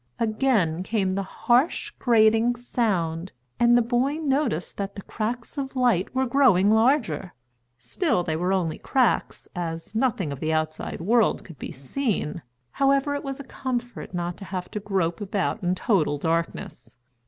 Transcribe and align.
Again 0.17 0.81
came 0.81 1.13
the 1.13 1.21
harsh, 1.21 1.91
grating 1.99 2.55
sound, 2.55 3.33
and 3.59 3.77
the 3.77 3.83
boy 3.83 4.13
noticed 4.17 4.77
that 4.77 4.95
the 4.95 5.03
cracks 5.03 5.59
of 5.59 5.75
light 5.75 6.15
were 6.15 6.25
growing 6.25 6.71
larger. 6.71 7.33
Still 7.77 8.23
they 8.23 8.35
were 8.35 8.51
only 8.51 8.79
cracks, 8.79 9.47
as 9.55 9.93
nothing 9.93 10.31
of 10.31 10.39
the 10.39 10.51
outside 10.51 11.01
world 11.01 11.43
could 11.45 11.59
be 11.59 11.71
seen. 11.71 12.41
However, 12.71 13.13
it 13.13 13.23
was 13.23 13.39
a 13.39 13.43
comfort 13.43 14.11
not 14.11 14.37
to 14.37 14.45
have 14.45 14.71
to 14.71 14.79
grope 14.79 15.21
about 15.21 15.61
in 15.61 15.75
total 15.75 16.17
darkness. 16.17 16.97